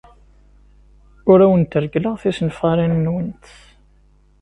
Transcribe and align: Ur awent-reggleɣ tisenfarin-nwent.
Ur 1.31 1.39
awent-reggleɣ 1.45 2.15
tisenfarin-nwent. 2.21 3.45